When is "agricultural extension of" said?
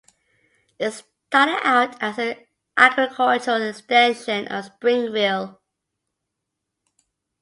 2.75-4.65